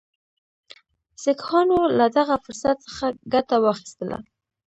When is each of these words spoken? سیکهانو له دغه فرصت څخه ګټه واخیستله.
سیکهانو 1.23 1.79
له 1.97 2.05
دغه 2.17 2.35
فرصت 2.45 2.75
څخه 2.87 3.05
ګټه 3.33 3.57
واخیستله. 3.63 4.17